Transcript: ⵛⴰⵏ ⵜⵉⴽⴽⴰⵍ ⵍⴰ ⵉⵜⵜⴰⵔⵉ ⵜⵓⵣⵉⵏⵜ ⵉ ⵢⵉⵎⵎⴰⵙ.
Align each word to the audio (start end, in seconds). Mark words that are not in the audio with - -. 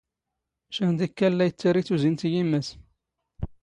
ⵛⴰⵏ 0.75 0.91
ⵜⵉⴽⴽⴰⵍ 0.99 1.33
ⵍⴰ 1.35 1.45
ⵉⵜⵜⴰⵔⵉ 1.49 1.81
ⵜⵓⵣⵉⵏⵜ 1.87 2.21
ⵉ 2.27 2.29
ⵢⵉⵎⵎⴰⵙ. 2.29 2.67